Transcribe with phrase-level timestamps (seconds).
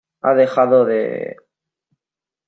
[0.23, 1.35] ha dejado de...